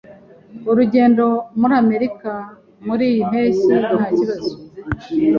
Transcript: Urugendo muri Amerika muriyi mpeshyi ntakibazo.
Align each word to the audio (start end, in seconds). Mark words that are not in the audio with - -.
Urugendo 0.69 1.25
muri 1.59 1.73
Amerika 1.83 2.31
muriyi 2.85 3.19
mpeshyi 3.29 3.73
ntakibazo. 3.95 4.51